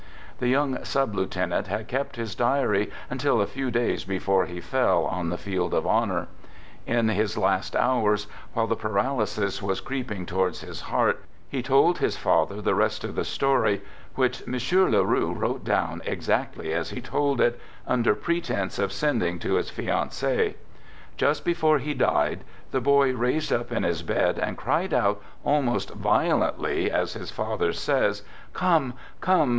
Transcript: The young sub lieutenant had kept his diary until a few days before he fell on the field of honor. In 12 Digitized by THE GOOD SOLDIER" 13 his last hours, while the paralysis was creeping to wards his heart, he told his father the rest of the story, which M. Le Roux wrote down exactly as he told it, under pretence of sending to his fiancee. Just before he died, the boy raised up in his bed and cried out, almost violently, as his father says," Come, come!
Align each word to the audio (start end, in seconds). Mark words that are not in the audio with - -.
The 0.39 0.47
young 0.47 0.83
sub 0.83 1.13
lieutenant 1.13 1.67
had 1.67 1.87
kept 1.87 2.15
his 2.15 2.33
diary 2.33 2.89
until 3.11 3.39
a 3.39 3.45
few 3.45 3.69
days 3.69 4.03
before 4.03 4.47
he 4.47 4.59
fell 4.59 5.05
on 5.05 5.29
the 5.29 5.37
field 5.37 5.75
of 5.75 5.85
honor. 5.85 6.21
In 6.21 6.25
12 6.25 6.25
Digitized 6.25 6.27
by 6.33 6.37
THE 6.41 6.63
GOOD 6.71 6.97
SOLDIER" 6.97 7.13
13 7.13 7.21
his 7.21 7.37
last 7.37 7.75
hours, 7.75 8.27
while 8.53 8.65
the 8.65 8.75
paralysis 8.75 9.61
was 9.61 9.79
creeping 9.79 10.25
to 10.25 10.35
wards 10.37 10.61
his 10.61 10.81
heart, 10.81 11.23
he 11.47 11.61
told 11.61 11.99
his 11.99 12.17
father 12.17 12.63
the 12.63 12.73
rest 12.73 13.03
of 13.03 13.13
the 13.13 13.23
story, 13.23 13.83
which 14.15 14.41
M. 14.47 14.57
Le 14.91 15.05
Roux 15.05 15.33
wrote 15.33 15.63
down 15.63 16.01
exactly 16.03 16.73
as 16.73 16.89
he 16.89 16.99
told 16.99 17.39
it, 17.39 17.61
under 17.85 18.15
pretence 18.15 18.79
of 18.79 18.91
sending 18.91 19.37
to 19.37 19.53
his 19.53 19.69
fiancee. 19.69 20.55
Just 21.15 21.45
before 21.45 21.77
he 21.77 21.93
died, 21.93 22.43
the 22.71 22.81
boy 22.81 23.13
raised 23.13 23.53
up 23.53 23.71
in 23.71 23.83
his 23.83 24.01
bed 24.01 24.39
and 24.39 24.57
cried 24.57 24.95
out, 24.95 25.21
almost 25.45 25.91
violently, 25.91 26.89
as 26.89 27.13
his 27.13 27.29
father 27.29 27.71
says," 27.71 28.23
Come, 28.53 28.95
come! 29.19 29.49